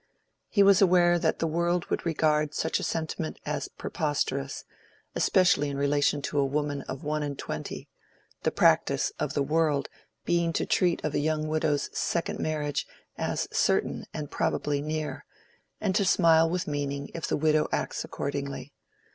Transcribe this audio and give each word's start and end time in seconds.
He 0.49 0.63
was 0.63 0.81
aware 0.81 1.19
that 1.19 1.37
the 1.37 1.45
world 1.45 1.85
would 1.91 2.07
regard 2.07 2.55
such 2.55 2.79
a 2.79 2.83
sentiment 2.83 3.37
as 3.45 3.67
preposterous, 3.67 4.63
especially 5.13 5.69
in 5.69 5.77
relation 5.77 6.23
to 6.23 6.39
a 6.39 6.43
woman 6.43 6.81
of 6.89 7.03
one 7.03 7.21
and 7.21 7.37
twenty; 7.37 7.87
the 8.41 8.49
practice 8.49 9.11
of 9.19 9.35
"the 9.35 9.43
world" 9.43 9.89
being 10.25 10.53
to 10.53 10.65
treat 10.65 11.05
of 11.05 11.13
a 11.13 11.19
young 11.19 11.47
widow's 11.47 11.95
second 11.95 12.39
marriage 12.39 12.87
as 13.15 13.47
certain 13.51 14.07
and 14.11 14.31
probably 14.31 14.81
near, 14.81 15.23
and 15.79 15.93
to 15.93 16.03
smile 16.03 16.49
with 16.49 16.65
meaning 16.67 17.11
if 17.13 17.27
the 17.27 17.37
widow 17.37 17.67
acts 17.71 18.03
accordingly. 18.03 18.73